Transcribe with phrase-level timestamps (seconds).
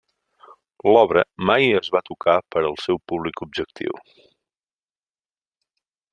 [0.95, 4.01] L'obra mai es va tocar per al seu públic objectiu.